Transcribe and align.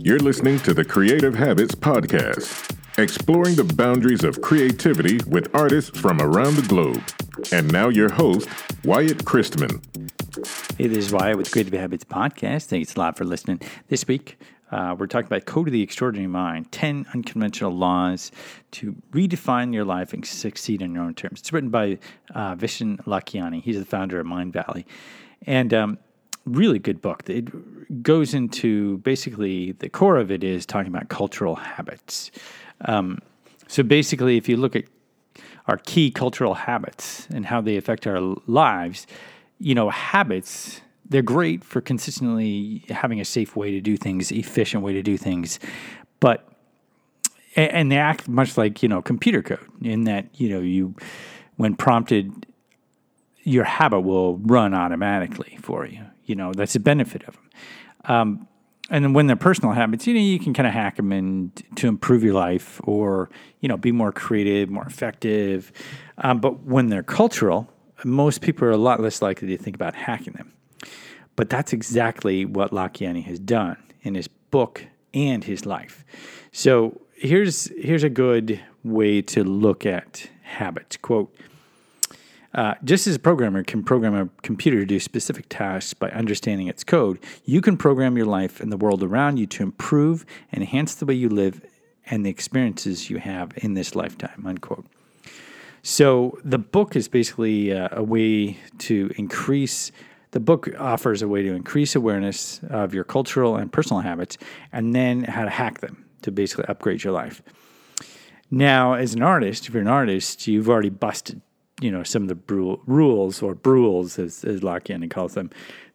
You're 0.00 0.20
listening 0.20 0.60
to 0.60 0.72
the 0.72 0.84
Creative 0.84 1.34
Habits 1.34 1.74
Podcast, 1.74 2.76
exploring 2.98 3.56
the 3.56 3.64
boundaries 3.64 4.22
of 4.22 4.40
creativity 4.40 5.18
with 5.26 5.52
artists 5.52 5.98
from 5.98 6.20
around 6.20 6.54
the 6.54 6.66
globe. 6.68 7.02
And 7.52 7.72
now, 7.72 7.88
your 7.88 8.08
host, 8.08 8.48
Wyatt 8.84 9.18
Christman. 9.24 9.82
Hey, 10.78 10.86
this 10.86 11.06
is 11.06 11.12
Wyatt 11.12 11.36
with 11.36 11.50
Creative 11.50 11.72
Habits 11.72 12.04
Podcast. 12.04 12.66
Thanks 12.66 12.94
a 12.94 12.98
lot 12.98 13.18
for 13.18 13.24
listening. 13.24 13.60
This 13.88 14.06
week, 14.06 14.38
uh, 14.70 14.94
we're 14.96 15.08
talking 15.08 15.26
about 15.26 15.46
Code 15.46 15.66
of 15.66 15.72
the 15.72 15.82
Extraordinary 15.82 16.28
Mind 16.28 16.70
10 16.70 17.06
unconventional 17.12 17.72
laws 17.72 18.30
to 18.72 18.94
redefine 19.10 19.74
your 19.74 19.84
life 19.84 20.12
and 20.12 20.24
succeed 20.24 20.80
in 20.80 20.94
your 20.94 21.02
own 21.02 21.14
terms. 21.14 21.40
It's 21.40 21.52
written 21.52 21.70
by 21.70 21.98
uh, 22.36 22.54
Vishen 22.54 23.02
Lakhiani. 23.04 23.62
He's 23.62 23.78
the 23.78 23.84
founder 23.84 24.20
of 24.20 24.26
Mindvalley. 24.28 24.84
And 25.44 25.74
um, 25.74 25.98
really 26.48 26.78
good 26.78 27.00
book. 27.00 27.28
It 27.28 28.02
goes 28.02 28.34
into 28.34 28.98
basically 28.98 29.72
the 29.72 29.88
core 29.88 30.16
of 30.16 30.30
it 30.30 30.42
is 30.44 30.66
talking 30.66 30.92
about 30.92 31.08
cultural 31.08 31.56
habits. 31.56 32.30
Um, 32.82 33.20
so 33.66 33.82
basically, 33.82 34.36
if 34.36 34.48
you 34.48 34.56
look 34.56 34.76
at 34.76 34.84
our 35.66 35.78
key 35.78 36.10
cultural 36.10 36.54
habits 36.54 37.26
and 37.30 37.46
how 37.46 37.60
they 37.60 37.76
affect 37.76 38.06
our 38.06 38.20
lives, 38.46 39.06
you 39.58 39.74
know, 39.74 39.90
habits 39.90 40.80
they're 41.08 41.22
great 41.22 41.64
for 41.64 41.80
consistently 41.80 42.84
having 42.90 43.20
a 43.20 43.24
safe 43.24 43.56
way 43.56 43.70
to 43.70 43.80
do 43.80 43.96
things, 43.96 44.30
efficient 44.30 44.82
way 44.82 44.92
to 44.92 45.02
do 45.02 45.16
things, 45.16 45.58
but 46.20 46.48
and 47.56 47.90
they 47.90 47.96
act 47.96 48.28
much 48.28 48.56
like 48.56 48.82
you 48.82 48.88
know 48.88 49.02
computer 49.02 49.42
code 49.42 49.58
in 49.82 50.04
that 50.04 50.26
you 50.34 50.48
know 50.48 50.60
you 50.60 50.94
when 51.56 51.74
prompted 51.74 52.46
your 53.42 53.64
habit 53.64 54.00
will 54.00 54.36
run 54.38 54.74
automatically 54.74 55.58
for 55.62 55.86
you 55.86 56.00
you 56.28 56.34
know 56.34 56.52
that's 56.52 56.76
a 56.76 56.80
benefit 56.80 57.22
of 57.24 57.34
them 57.34 57.50
um, 58.04 58.48
and 58.90 59.04
then 59.04 59.12
when 59.12 59.26
they're 59.26 59.36
personal 59.36 59.72
habits 59.72 60.06
you 60.06 60.14
know 60.14 60.20
you 60.20 60.38
can 60.38 60.54
kind 60.54 60.66
of 60.66 60.72
hack 60.72 60.96
them 60.96 61.12
in 61.12 61.52
to 61.74 61.88
improve 61.88 62.22
your 62.22 62.34
life 62.34 62.80
or 62.84 63.28
you 63.60 63.68
know 63.68 63.76
be 63.76 63.92
more 63.92 64.12
creative 64.12 64.70
more 64.70 64.86
effective. 64.86 65.72
Um, 66.18 66.40
but 66.40 66.64
when 66.64 66.88
they're 66.88 67.02
cultural 67.02 67.68
most 68.04 68.40
people 68.40 68.66
are 68.66 68.72
a 68.72 68.76
lot 68.76 69.00
less 69.00 69.20
likely 69.22 69.48
to 69.48 69.58
think 69.58 69.74
about 69.74 69.94
hacking 69.94 70.34
them. 70.34 70.52
But 71.36 71.50
that's 71.50 71.72
exactly 71.72 72.44
what 72.44 72.70
Lakhiani 72.70 73.24
has 73.24 73.38
done 73.38 73.76
in 74.02 74.14
his 74.14 74.28
book 74.28 74.86
and 75.14 75.44
his 75.44 75.66
life. 75.66 76.04
So 76.52 77.00
here's 77.14 77.66
here's 77.76 78.02
a 78.02 78.10
good 78.10 78.60
way 78.84 79.22
to 79.22 79.44
look 79.44 79.86
at 79.86 80.30
habits. 80.42 80.96
Quote 80.96 81.34
uh, 82.54 82.74
just 82.82 83.06
as 83.06 83.16
a 83.16 83.18
programmer 83.18 83.62
can 83.62 83.82
program 83.82 84.14
a 84.14 84.28
computer 84.42 84.78
to 84.78 84.86
do 84.86 84.98
specific 84.98 85.46
tasks 85.48 85.92
by 85.92 86.10
understanding 86.10 86.66
its 86.66 86.82
code, 86.82 87.18
you 87.44 87.60
can 87.60 87.76
program 87.76 88.16
your 88.16 88.26
life 88.26 88.60
and 88.60 88.72
the 88.72 88.76
world 88.76 89.02
around 89.02 89.36
you 89.36 89.46
to 89.46 89.62
improve 89.62 90.24
and 90.50 90.62
enhance 90.62 90.94
the 90.94 91.06
way 91.06 91.14
you 91.14 91.28
live 91.28 91.60
and 92.06 92.24
the 92.24 92.30
experiences 92.30 93.10
you 93.10 93.18
have 93.18 93.52
in 93.56 93.74
this 93.74 93.94
lifetime. 93.94 94.44
Unquote. 94.46 94.86
So 95.82 96.38
the 96.42 96.58
book 96.58 96.96
is 96.96 97.06
basically 97.06 97.72
uh, 97.72 97.88
a 97.92 98.02
way 98.02 98.58
to 98.78 99.12
increase. 99.16 99.92
The 100.30 100.40
book 100.40 100.68
offers 100.78 101.22
a 101.22 101.28
way 101.28 101.42
to 101.42 101.52
increase 101.52 101.94
awareness 101.94 102.60
of 102.68 102.94
your 102.94 103.04
cultural 103.04 103.56
and 103.56 103.72
personal 103.72 104.02
habits, 104.02 104.38
and 104.72 104.94
then 104.94 105.24
how 105.24 105.44
to 105.44 105.50
hack 105.50 105.80
them 105.80 106.04
to 106.22 106.30
basically 106.30 106.64
upgrade 106.66 107.04
your 107.04 107.12
life. 107.12 107.42
Now, 108.50 108.94
as 108.94 109.14
an 109.14 109.22
artist, 109.22 109.68
if 109.68 109.74
you're 109.74 109.82
an 109.82 109.88
artist, 109.88 110.46
you've 110.46 110.68
already 110.68 110.90
busted 110.90 111.42
you 111.80 111.90
know 111.90 112.02
some 112.02 112.22
of 112.22 112.28
the 112.28 112.78
rules 112.86 113.42
or 113.42 113.54
brules 113.54 114.18
as, 114.18 114.44
as 114.44 114.60
Lakhiani 114.60 115.10
calls 115.10 115.34
them 115.34 115.50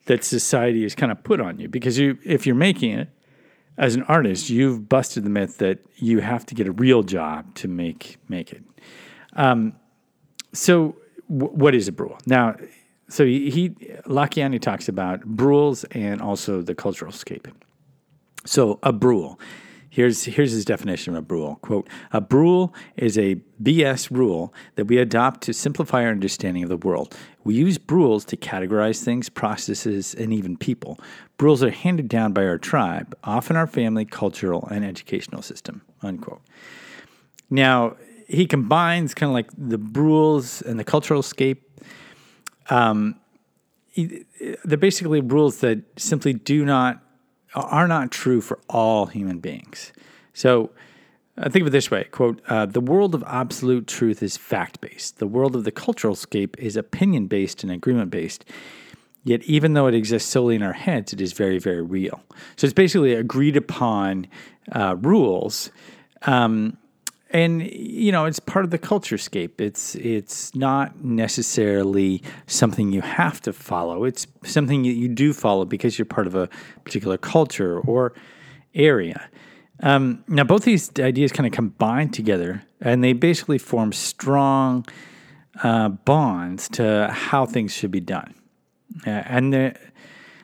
that 0.05 0.23
society 0.23 0.83
has 0.83 0.95
kind 0.95 1.11
of 1.11 1.23
put 1.23 1.39
on 1.39 1.59
you. 1.59 1.67
Because 1.69 1.97
you 1.97 2.17
if 2.23 2.45
you're 2.45 2.55
making 2.55 2.91
it 2.91 3.09
as 3.77 3.95
an 3.95 4.03
artist 4.03 4.49
you've 4.49 4.87
busted 4.87 5.23
the 5.23 5.29
myth 5.29 5.57
that 5.57 5.79
you 5.97 6.19
have 6.19 6.45
to 6.45 6.55
get 6.55 6.67
a 6.67 6.71
real 6.71 7.03
job 7.03 7.53
to 7.55 7.67
make 7.67 8.17
make 8.29 8.51
it. 8.51 8.63
Um, 9.35 9.73
so 10.53 10.95
w- 11.29 11.53
what 11.53 11.73
is 11.73 11.88
a 11.88 11.91
brule? 11.91 12.17
Now 12.25 12.55
so 13.09 13.25
he, 13.25 13.49
he 13.49 13.69
Lakhiani 14.05 14.61
talks 14.61 14.88
about 14.88 15.23
brules 15.25 15.83
and 15.85 16.22
also 16.22 16.61
the 16.61 16.75
cultural 16.75 17.11
scape. 17.11 17.47
So 18.45 18.79
a 18.83 18.91
brule 18.91 19.39
Here's, 19.93 20.23
here's 20.23 20.51
his 20.53 20.65
definition 20.65 21.13
of 21.13 21.19
a 21.19 21.21
brule. 21.21 21.57
Quote, 21.57 21.87
a 22.11 22.19
brule 22.19 22.73
is 22.97 23.15
a 23.15 23.35
BS 23.61 24.09
rule 24.09 24.51
that 24.73 24.85
we 24.85 24.97
adopt 24.97 25.41
to 25.41 25.53
simplify 25.53 26.03
our 26.03 26.09
understanding 26.09 26.63
of 26.63 26.69
the 26.69 26.77
world. 26.77 27.15
We 27.43 27.53
use 27.53 27.77
brules 27.77 28.25
to 28.25 28.35
categorize 28.35 29.03
things, 29.03 29.29
processes, 29.29 30.15
and 30.15 30.33
even 30.33 30.57
people. 30.57 30.99
Brules 31.37 31.61
are 31.61 31.69
handed 31.69 32.09
down 32.09 32.33
by 32.33 32.43
our 32.43 32.57
tribe, 32.57 33.15
often 33.23 33.55
our 33.55 33.67
family, 33.67 34.03
cultural, 34.03 34.67
and 34.71 34.83
educational 34.83 35.43
system, 35.43 35.83
unquote. 36.01 36.41
Now, 37.51 37.95
he 38.27 38.47
combines 38.47 39.13
kind 39.13 39.29
of 39.29 39.35
like 39.35 39.51
the 39.55 39.77
brules 39.77 40.63
and 40.63 40.79
the 40.79 40.83
cultural 40.83 41.21
scape. 41.21 41.69
Um, 42.71 43.19
they're 43.95 44.79
basically 44.79 45.21
rules 45.21 45.59
that 45.59 45.83
simply 45.97 46.33
do 46.33 46.65
not 46.65 46.99
are 47.56 47.88
not 47.88 48.12
true 48.12 48.41
for 48.41 48.59
all 48.69 49.06
human 49.06 49.40
beings. 49.40 49.91
So 50.34 50.72
uh, 51.38 51.50
think 51.50 51.62
of 51.62 51.68
it 51.68 51.72
this 51.72 51.90
way 51.90 52.06
quote, 52.06 52.41
uh, 52.47 52.66
the 52.66 52.81
world 52.81 53.16
of 53.16 53.24
absolute 53.28 53.88
truth 53.88 54.22
is 54.22 54.38
fact 54.38 54.81
based. 54.81 55.19
The 55.19 55.28
world 55.28 55.56
of 55.56 55.64
the 55.64 55.72
cultural 55.72 56.16
scape 56.16 56.58
is 56.59 56.75
opinion 56.75 57.28
based 57.28 57.64
and 57.64 57.72
agreement 57.72 58.12
based. 58.12 58.46
Yet, 59.25 59.41
even 59.44 59.74
though 59.74 59.88
it 59.88 59.96
exists 59.96 60.30
solely 60.30 60.56
in 60.56 60.62
our 60.62 60.74
heads, 60.74 61.14
it 61.14 61.22
is 61.22 61.31
very, 61.31 61.58
very 61.58 61.81
real. 61.81 62.22
So 62.58 62.66
it's 62.66 62.74
basically 62.74 63.14
agreed 63.14 63.56
upon 63.56 64.28
uh, 64.74 64.97
rules. 65.00 65.72
Um, 66.24 66.78
and 67.33 67.63
you 67.63 68.11
know 68.11 68.25
it's 68.25 68.39
part 68.39 68.63
of 68.63 68.71
the 68.71 68.77
culture 68.77 69.17
scape. 69.17 69.59
It's 69.59 69.95
it's 69.95 70.55
not 70.55 71.03
necessarily 71.03 72.21
something 72.47 72.91
you 72.91 73.01
have 73.01 73.41
to 73.41 73.53
follow. 73.53 74.05
It's 74.05 74.27
something 74.44 74.83
that 74.83 74.94
you 74.94 75.09
do 75.09 75.33
follow 75.33 75.66
because 75.66 75.97
you're 75.97 76.05
part 76.05 76.27
of 76.27 76.35
a 76.35 76.47
particular 76.85 77.17
culture 77.17 77.79
or 77.79 78.13
area. 78.73 79.29
Um, 79.81 80.23
now 80.27 80.43
both 80.43 80.63
these 80.63 80.91
ideas 80.99 81.31
kind 81.31 81.47
of 81.47 81.51
combine 81.51 82.09
together 82.09 82.63
and 82.79 83.03
they 83.03 83.13
basically 83.13 83.57
form 83.57 83.91
strong 83.91 84.85
uh, 85.63 85.89
bonds 85.89 86.69
to 86.69 87.09
how 87.11 87.45
things 87.45 87.73
should 87.73 87.91
be 87.91 87.99
done. 87.99 88.35
Uh, 89.05 89.09
and 89.09 89.51
they're, 89.51 89.77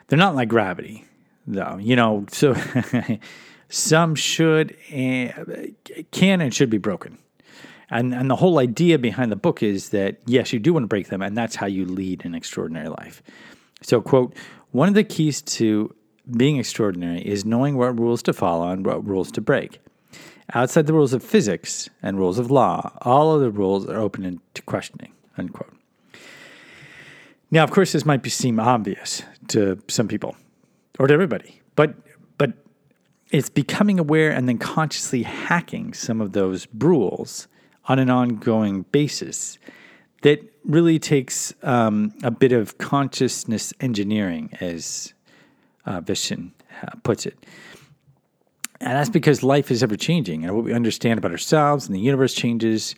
they're 0.07 0.19
not 0.19 0.35
like 0.35 0.49
gravity 0.49 1.05
though 1.49 1.78
you 1.78 1.95
know 1.95 2.25
so 2.31 2.55
Some 3.69 4.16
should, 4.16 4.75
uh, 4.91 5.46
can, 6.12 6.41
and 6.41 6.53
should 6.53 6.69
be 6.69 6.80
broken. 6.80 7.19
And, 7.91 8.13
and 8.13 8.30
the 8.30 8.35
whole 8.35 8.59
idea 8.59 9.00
behind 9.00 9.31
the 9.31 9.35
book 9.35 9.63
is 9.63 9.90
that, 9.90 10.18
yes, 10.25 10.52
you 10.53 10.59
do 10.59 10.74
want 10.74 10.84
to 10.84 10.88
break 10.88 11.07
them, 11.07 11.22
and 11.22 11.38
that's 11.38 11.56
how 11.56 11.66
you 11.66 11.85
lead 11.85 12.25
an 12.25 12.35
extraordinary 12.35 12.90
life. 12.90 13.24
So, 13.81 14.02
quote, 14.02 14.35
one 14.72 14.88
of 14.88 14.94
the 14.94 15.03
keys 15.03 15.41
to 15.44 15.96
being 16.35 16.58
extraordinary 16.58 17.22
is 17.22 17.46
knowing 17.46 17.78
what 17.78 17.97
rules 17.97 18.22
to 18.24 18.34
follow 18.34 18.69
and 18.69 18.85
what 18.85 19.06
rules 19.08 19.31
to 19.31 19.41
break. 19.41 19.79
Outside 20.53 20.88
the 20.88 20.94
rules 20.94 21.13
of 21.13 21.24
physics 21.24 21.90
and 22.02 22.18
rules 22.18 22.40
of 22.40 22.52
law, 22.52 22.91
all 23.02 23.34
other 23.34 23.50
rules 23.50 23.88
are 23.88 24.00
open 24.00 24.41
to 24.53 24.62
questioning, 24.63 25.13
unquote. 25.38 25.74
Now, 27.52 27.63
of 27.63 27.72
course, 27.72 27.91
this 27.94 28.06
might 28.06 28.22
be, 28.22 28.29
seem 28.29 28.59
obvious 28.59 29.24
to 29.50 29.81
some 29.88 30.08
people 30.08 30.35
or 31.00 31.08
to 31.08 31.13
everybody, 31.13 31.62
but 31.75 31.96
it's 33.31 33.50
becoming 33.50 34.00
aware 34.00 34.31
and 34.31 34.47
then 34.47 34.57
consciously 34.57 35.23
hacking 35.23 35.94
some 35.94 36.22
of 36.22 36.34
those 36.34 36.67
rules 36.78 37.47
on 37.85 38.00
an 38.00 38.09
ongoing 38.09 38.84
basis 38.91 39.57
that 40.22 40.41
really 40.66 41.00
takes 41.00 41.53
um, 41.63 42.13
a 42.23 42.31
bit 42.31 42.51
of 42.51 42.78
consciousness 42.78 43.73
engineering, 43.79 44.50
as 44.59 45.13
uh, 45.85 46.01
Vishen 46.01 46.51
uh, 46.84 46.91
puts 47.03 47.25
it. 47.25 47.38
And 48.81 48.91
that's 48.91 49.09
because 49.09 49.43
life 49.43 49.72
is 49.72 49.84
ever 49.84 49.96
changing, 49.96 50.46
and 50.46 50.55
what 50.55 50.64
we 50.64 50.73
understand 50.73 51.17
about 51.17 51.31
ourselves 51.31 51.87
and 51.87 51.96
the 51.96 51.99
universe 51.99 52.34
changes. 52.34 52.96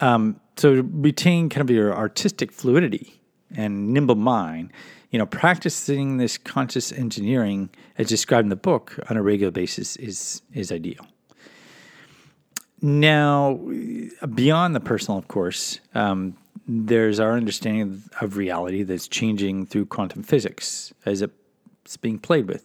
Um, 0.00 0.40
so, 0.56 0.82
retain 0.92 1.48
kind 1.48 1.68
of 1.68 1.74
your 1.74 1.94
artistic 1.94 2.52
fluidity 2.52 3.20
and 3.56 3.92
nimble 3.92 4.16
mind, 4.16 4.72
you 5.14 5.18
know, 5.18 5.26
practicing 5.26 6.16
this 6.16 6.36
conscious 6.36 6.90
engineering 6.90 7.70
as 7.98 8.08
described 8.08 8.46
in 8.46 8.48
the 8.48 8.56
book 8.56 8.98
on 9.08 9.16
a 9.16 9.22
regular 9.22 9.52
basis 9.52 9.94
is 9.94 10.42
is 10.52 10.72
ideal. 10.72 11.06
Now, 12.82 13.60
beyond 14.34 14.74
the 14.74 14.80
personal, 14.80 15.16
of 15.16 15.28
course, 15.28 15.78
um, 15.94 16.36
there's 16.66 17.20
our 17.20 17.36
understanding 17.36 18.02
of 18.20 18.36
reality 18.36 18.82
that's 18.82 19.06
changing 19.06 19.66
through 19.66 19.86
quantum 19.86 20.24
physics 20.24 20.92
as 21.06 21.22
it's 21.22 21.96
being 21.98 22.18
played 22.18 22.48
with. 22.48 22.64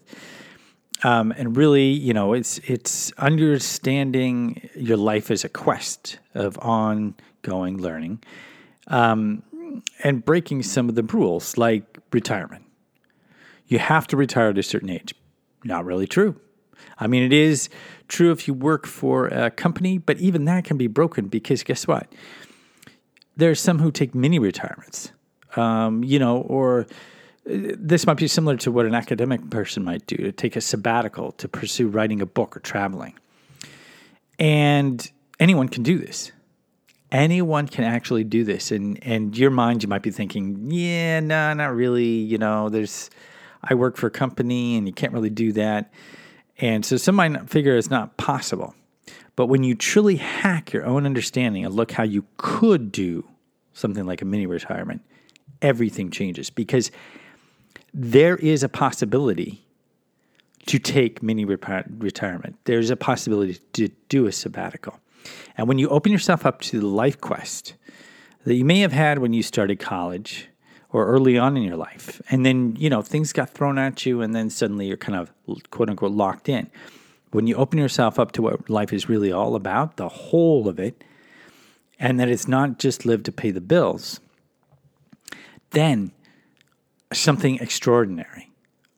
Um, 1.04 1.31
and 1.38 1.56
really, 1.56 1.92
you 1.92 2.16
know, 2.16 2.34
it's 2.34 2.57
it's 2.68 3.12
understanding 3.19 4.68
your 4.75 4.98
life 4.98 5.30
as 5.30 5.44
a 5.44 5.50
quest 5.50 6.18
of 6.34 6.57
ongoing 6.57 7.78
learning, 7.78 8.24
um, 8.88 9.44
and 10.04 10.25
breaking 10.25 10.63
some 10.63 10.90
of 10.90 10.96
the 10.96 11.04
rules, 11.04 11.57
like 11.57 11.88
retirement. 12.12 12.66
You 13.68 13.80
have 13.80 14.08
to 14.08 14.18
retire 14.18 14.50
at 14.50 14.58
a 14.58 14.64
certain 14.64 14.90
age. 14.90 15.14
Not 15.64 15.86
really 15.86 16.08
true. 16.08 16.40
I 16.98 17.08
mean, 17.08 17.24
it 17.24 17.34
is 17.34 17.70
true 18.08 18.32
if 18.32 18.48
you 18.48 18.54
work 18.54 18.86
for 18.86 19.28
a 19.28 19.52
company, 19.52 19.98
but 19.98 20.18
even 20.18 20.46
that 20.46 20.64
can 20.64 20.78
be 20.78 20.88
broken 20.88 21.28
because 21.28 21.64
guess 21.64 21.88
what? 21.88 22.12
There's 23.38 23.60
some 23.60 23.80
who 23.80 23.92
take 23.92 24.14
mini 24.16 24.40
retirements, 24.40 25.12
um, 25.56 26.04
you 26.04 26.20
know, 26.20 26.42
or 26.42 26.82
uh, 26.82 26.86
this 27.78 28.06
might 28.06 28.18
be 28.18 28.28
similar 28.28 28.58
to 28.58 28.72
what 28.72 28.86
an 28.86 28.96
academic 28.96 29.50
person 29.50 29.84
might 29.84 30.06
do 30.08 30.18
to 30.18 30.32
take 30.32 30.56
a 30.56 30.62
sabbatical 30.62 31.32
to 31.34 31.48
pursue 31.48 31.88
writing 31.88 32.22
a 32.22 32.26
book 32.26 32.58
or 32.58 32.60
traveling. 32.60 33.14
And 34.38 35.10
anyone 35.40 35.70
can 35.70 35.84
do 35.84 35.98
this. 35.98 36.32
Anyone 37.12 37.68
can 37.68 37.84
actually 37.84 38.24
do 38.24 38.44
this. 38.44 38.72
And 38.72 39.00
and 39.04 39.38
your 39.38 39.52
mind 39.52 39.84
you 39.84 39.90
might 39.90 40.04
be 40.04 40.12
thinking, 40.12 40.70
yeah, 40.70 41.20
no, 41.20 41.54
not 41.54 41.76
really, 41.76 42.06
you 42.06 42.38
know, 42.38 42.70
there's 42.70 43.10
I 43.64 43.74
work 43.74 43.98
for 43.98 44.08
a 44.08 44.12
company 44.12 44.78
and 44.78 44.88
you 44.88 44.94
can't 44.94 45.14
really 45.14 45.30
do 45.30 45.52
that. 45.54 45.92
And 46.60 46.86
so 46.86 46.98
some 46.98 47.16
might 47.16 47.50
figure 47.50 47.76
it's 47.78 47.90
not 47.90 48.18
possible. 48.18 48.76
But 49.36 49.48
when 49.48 49.64
you 49.64 49.76
truly 49.76 50.18
hack 50.18 50.74
your 50.74 50.86
own 50.86 51.06
understanding 51.06 51.64
and 51.66 51.74
look 51.74 51.94
how 51.94 52.04
you 52.04 52.26
could 52.38 52.92
do 52.92 53.26
something 53.74 54.06
like 54.06 54.22
a 54.22 54.26
mini 54.26 54.46
retirement, 54.46 55.02
everything 55.62 56.12
changes 56.12 56.50
because 56.50 56.92
there 57.94 58.36
is 58.36 58.64
a 58.64 58.70
possibility 58.70 59.66
to 60.66 60.78
take 60.78 61.24
mini 61.24 61.46
retirement. 61.46 62.58
There's 62.66 62.90
a 62.90 62.96
possibility 62.96 63.60
to 63.74 63.88
do 64.10 64.28
a 64.28 64.32
sabbatical. 64.32 65.00
And 65.57 65.68
when 65.68 65.77
you 65.77 65.89
open 65.89 66.12
yourself 66.12 66.45
up 66.45 66.62
to 66.62 66.80
the 66.80 66.88
life 66.88 67.19
quest 67.19 67.74
that 68.45 68.56
you 68.56 68.66
may 68.66 68.80
have 68.80 68.94
had 68.94 69.19
when 69.19 69.33
you 69.33 69.44
started 69.44 69.80
college 69.80 70.48
or 70.92 71.06
early 71.06 71.38
on 71.38 71.56
in 71.57 71.63
your 71.63 71.75
life, 71.75 72.21
and 72.31 72.45
then, 72.45 72.75
you 72.77 72.89
know, 72.89 73.01
things 73.01 73.33
got 73.33 73.50
thrown 73.50 73.77
at 73.77 74.06
you, 74.06 74.21
and 74.21 74.33
then 74.33 74.50
suddenly 74.50 74.88
you're 74.88 74.98
kind 74.98 75.18
of 75.18 75.31
quote 75.69 75.89
unquote 75.89 76.12
locked 76.12 76.50
in. 76.50 76.69
When 77.31 77.45
you 77.45 77.56
open 77.56 77.77
yourself 77.77 78.18
up 78.18 78.31
to 78.33 78.42
what 78.42 78.69
life 78.69 78.92
is 78.92 79.07
really 79.07 79.31
all 79.31 79.56
about, 79.56 79.98
the 79.98 80.10
whole 80.10 80.68
of 80.68 80.80
it, 80.80 81.04
and 82.00 82.19
that 82.19 82.30
it's 82.30 82.48
not 82.48 82.80
just 82.80 83.06
live 83.06 83.24
to 83.24 83.31
pay 83.31 83.51
the 83.51 83.62
bills, 83.62 84.19
then 85.72 86.12
something 87.13 87.57
extraordinary 87.57 88.50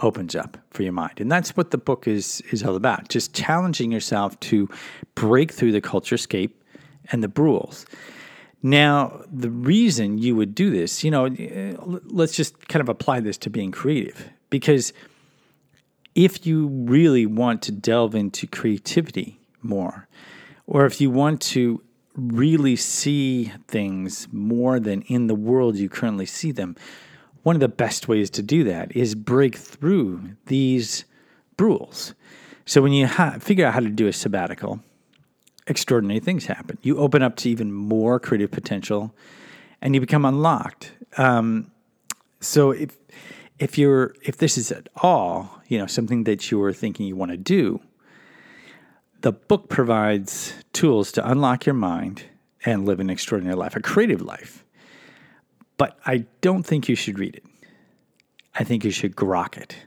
opens 0.01 0.35
up 0.35 0.57
for 0.71 0.83
your 0.83 0.93
mind. 0.93 1.19
And 1.19 1.31
that's 1.31 1.55
what 1.55 1.71
the 1.71 1.77
book 1.77 2.07
is 2.07 2.41
is 2.51 2.63
all 2.63 2.75
about. 2.75 3.09
Just 3.09 3.33
challenging 3.33 3.91
yourself 3.91 4.39
to 4.41 4.69
break 5.15 5.51
through 5.51 5.71
the 5.71 5.81
culture 5.81 6.17
scape 6.17 6.63
and 7.11 7.23
the 7.23 7.31
rules. 7.35 7.85
Now, 8.63 9.23
the 9.31 9.49
reason 9.49 10.19
you 10.19 10.35
would 10.35 10.53
do 10.53 10.69
this, 10.69 11.03
you 11.03 11.09
know, 11.09 11.27
let's 12.05 12.35
just 12.35 12.67
kind 12.67 12.81
of 12.81 12.89
apply 12.89 13.19
this 13.21 13.37
to 13.39 13.49
being 13.49 13.71
creative 13.71 14.29
because 14.49 14.93
if 16.13 16.45
you 16.45 16.67
really 16.67 17.25
want 17.25 17.61
to 17.63 17.71
delve 17.71 18.13
into 18.13 18.45
creativity 18.45 19.39
more, 19.63 20.07
or 20.67 20.85
if 20.85 21.01
you 21.01 21.09
want 21.09 21.41
to 21.41 21.81
really 22.15 22.75
see 22.75 23.51
things 23.67 24.27
more 24.31 24.79
than 24.79 25.01
in 25.03 25.27
the 25.27 25.35
world 25.35 25.77
you 25.77 25.89
currently 25.89 26.25
see 26.25 26.51
them, 26.51 26.75
one 27.43 27.55
of 27.55 27.59
the 27.59 27.67
best 27.67 28.07
ways 28.07 28.29
to 28.31 28.41
do 28.41 28.63
that 28.65 28.95
is 28.95 29.15
break 29.15 29.55
through 29.55 30.31
these 30.45 31.05
rules. 31.57 32.13
So 32.65 32.81
when 32.81 32.93
you 32.93 33.07
ha- 33.07 33.37
figure 33.39 33.65
out 33.65 33.73
how 33.73 33.79
to 33.79 33.89
do 33.89 34.07
a 34.07 34.13
sabbatical, 34.13 34.81
extraordinary 35.67 36.19
things 36.19 36.45
happen. 36.45 36.77
You 36.81 36.97
open 36.97 37.21
up 37.21 37.35
to 37.37 37.49
even 37.49 37.71
more 37.71 38.19
creative 38.19 38.51
potential, 38.51 39.13
and 39.81 39.95
you 39.95 40.01
become 40.01 40.25
unlocked. 40.25 40.91
Um, 41.17 41.71
so 42.39 42.71
if 42.71 42.97
if 43.59 43.77
you're 43.77 44.15
if 44.23 44.37
this 44.37 44.57
is 44.57 44.71
at 44.71 44.89
all 44.97 45.61
you 45.67 45.77
know 45.77 45.87
something 45.87 46.23
that 46.25 46.51
you're 46.51 46.73
thinking 46.73 47.05
you 47.05 47.15
want 47.15 47.31
to 47.31 47.37
do, 47.37 47.79
the 49.21 49.31
book 49.31 49.69
provides 49.69 50.53
tools 50.73 51.11
to 51.13 51.29
unlock 51.29 51.65
your 51.65 51.75
mind 51.75 52.23
and 52.65 52.85
live 52.85 52.99
an 52.99 53.09
extraordinary 53.09 53.55
life, 53.55 53.75
a 53.75 53.81
creative 53.81 54.21
life. 54.21 54.63
But 55.81 55.97
I 56.05 56.25
don't 56.41 56.61
think 56.61 56.87
you 56.87 56.95
should 56.95 57.17
read 57.17 57.37
it. 57.37 57.43
I 58.53 58.63
think 58.63 58.85
you 58.85 58.91
should 58.91 59.15
grok 59.15 59.57
it. 59.57 59.77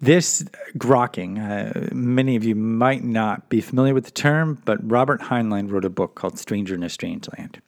This 0.00 0.46
grokking, 0.78 1.36
uh, 1.38 1.94
many 1.94 2.36
of 2.36 2.44
you 2.44 2.54
might 2.54 3.04
not 3.04 3.50
be 3.50 3.60
familiar 3.60 3.92
with 3.92 4.06
the 4.06 4.12
term, 4.12 4.62
but 4.64 4.78
Robert 4.90 5.20
Heinlein 5.20 5.70
wrote 5.70 5.84
a 5.84 5.90
book 5.90 6.14
called 6.14 6.38
Stranger 6.38 6.74
in 6.74 6.82
a 6.82 6.88
Strange 6.88 7.28
Land. 7.36 7.60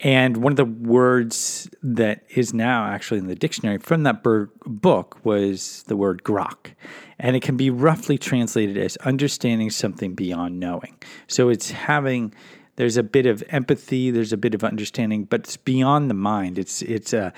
And 0.00 0.38
one 0.38 0.54
of 0.54 0.56
the 0.56 0.64
words 0.64 1.68
that 1.82 2.22
is 2.30 2.54
now 2.54 2.86
actually 2.86 3.18
in 3.18 3.26
the 3.26 3.34
dictionary 3.34 3.76
from 3.76 4.04
that 4.04 4.22
book 4.22 5.22
was 5.26 5.82
the 5.88 5.96
word 5.96 6.22
grok. 6.22 6.72
And 7.18 7.36
it 7.36 7.42
can 7.42 7.58
be 7.58 7.68
roughly 7.68 8.16
translated 8.16 8.78
as 8.78 8.96
understanding 8.98 9.68
something 9.68 10.14
beyond 10.14 10.58
knowing. 10.58 10.96
So 11.26 11.50
it's 11.50 11.70
having 11.70 12.32
there's 12.76 12.96
a 12.96 13.02
bit 13.02 13.26
of 13.26 13.42
empathy, 13.48 14.10
there's 14.10 14.32
a 14.32 14.36
bit 14.36 14.54
of 14.54 14.64
understanding, 14.64 15.24
but 15.24 15.40
it's 15.40 15.56
beyond 15.56 16.10
the 16.10 16.14
mind. 16.14 16.58
It's 16.58 16.82
it's 16.82 17.12
a 17.12 17.32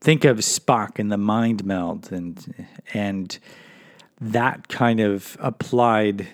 think 0.00 0.24
of 0.24 0.38
Spock 0.38 0.98
and 0.98 1.10
the 1.10 1.18
mind 1.18 1.64
meld 1.64 2.12
and 2.12 2.66
and 2.94 3.38
that 4.20 4.68
kind 4.68 5.00
of 5.00 5.36
applied 5.40 6.26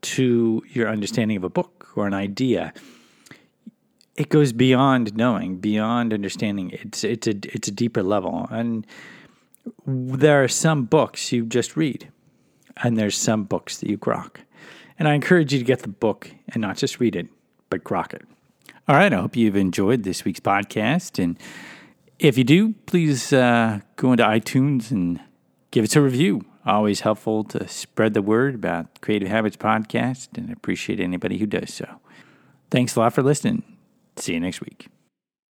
to 0.00 0.62
your 0.68 0.88
understanding 0.88 1.36
of 1.36 1.44
a 1.44 1.48
book 1.48 1.88
or 1.96 2.06
an 2.06 2.14
idea. 2.14 2.72
It 4.16 4.30
goes 4.30 4.52
beyond 4.52 5.14
knowing, 5.16 5.58
beyond 5.58 6.14
understanding. 6.14 6.70
It's 6.70 7.04
it's 7.04 7.26
a 7.26 7.34
it's 7.42 7.68
a 7.68 7.72
deeper 7.72 8.02
level. 8.02 8.48
And 8.50 8.86
there 9.84 10.42
are 10.42 10.48
some 10.48 10.84
books 10.84 11.32
you 11.32 11.44
just 11.44 11.76
read, 11.76 12.08
and 12.78 12.96
there's 12.96 13.16
some 13.16 13.44
books 13.44 13.78
that 13.78 13.90
you 13.90 13.98
grok. 13.98 14.36
And 14.98 15.08
I 15.08 15.14
encourage 15.14 15.52
you 15.52 15.58
to 15.58 15.64
get 15.64 15.80
the 15.80 15.88
book 15.88 16.30
and 16.48 16.62
not 16.62 16.78
just 16.78 17.00
read 17.00 17.16
it, 17.16 17.28
but 17.70 17.84
grok 17.84 18.14
it. 18.14 18.24
All 18.88 18.96
right, 18.96 19.12
I 19.12 19.16
hope 19.16 19.36
you've 19.36 19.56
enjoyed 19.56 20.04
this 20.04 20.24
week's 20.24 20.40
podcast. 20.40 21.22
And 21.22 21.36
if 22.18 22.38
you 22.38 22.44
do, 22.44 22.74
please 22.86 23.32
uh, 23.32 23.80
go 23.96 24.12
into 24.12 24.24
iTunes 24.24 24.90
and 24.90 25.20
give 25.70 25.84
us 25.84 25.96
a 25.96 26.00
review. 26.00 26.44
Always 26.64 27.00
helpful 27.00 27.44
to 27.44 27.68
spread 27.68 28.14
the 28.14 28.22
word 28.22 28.54
about 28.54 29.00
Creative 29.00 29.28
Habits 29.28 29.56
Podcast 29.56 30.36
and 30.36 30.52
appreciate 30.52 31.00
anybody 31.00 31.38
who 31.38 31.46
does 31.46 31.72
so. 31.72 32.00
Thanks 32.70 32.96
a 32.96 33.00
lot 33.00 33.12
for 33.12 33.22
listening. 33.22 33.62
See 34.16 34.34
you 34.34 34.40
next 34.40 34.60
week. 34.60 34.88